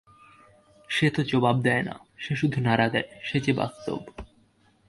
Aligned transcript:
সে 0.89 1.07
তো 1.09 1.21
জবাব 1.23 1.55
দেয় 1.61 1.83
না, 1.83 1.95
সে 2.17 2.33
শুধু 2.35 2.57
নাড়া 2.61 2.87
দেয়–সে 2.89 3.37
যে 3.39 3.53
বাস্তব। 3.53 3.99